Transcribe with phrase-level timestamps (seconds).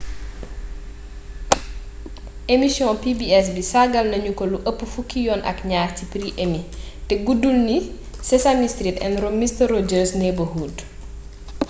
[2.55, 6.61] emission pbs bi sargal nañu ko lu ëpp fukki yoon ak ñaar ci prix emmy
[7.07, 7.77] te guddul ni
[8.29, 10.75] sesame street and mister rogers neighborhood